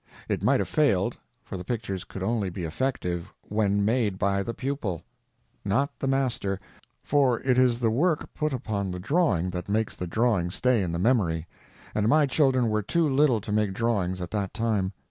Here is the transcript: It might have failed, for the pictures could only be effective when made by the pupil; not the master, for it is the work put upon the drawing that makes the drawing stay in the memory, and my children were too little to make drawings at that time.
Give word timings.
It 0.27 0.41
might 0.41 0.59
have 0.59 0.67
failed, 0.67 1.15
for 1.43 1.57
the 1.57 1.63
pictures 1.63 2.05
could 2.05 2.23
only 2.23 2.49
be 2.49 2.63
effective 2.63 3.31
when 3.43 3.85
made 3.85 4.17
by 4.17 4.41
the 4.41 4.51
pupil; 4.55 5.03
not 5.63 5.91
the 5.99 6.07
master, 6.07 6.59
for 7.03 7.39
it 7.41 7.55
is 7.59 7.79
the 7.79 7.91
work 7.91 8.33
put 8.33 8.51
upon 8.51 8.89
the 8.89 8.99
drawing 8.99 9.51
that 9.51 9.69
makes 9.69 9.95
the 9.95 10.07
drawing 10.07 10.49
stay 10.49 10.81
in 10.81 10.91
the 10.91 10.97
memory, 10.97 11.45
and 11.93 12.07
my 12.09 12.25
children 12.25 12.67
were 12.69 12.81
too 12.81 13.07
little 13.07 13.41
to 13.41 13.51
make 13.51 13.73
drawings 13.73 14.19
at 14.21 14.31
that 14.31 14.55
time. 14.55 14.91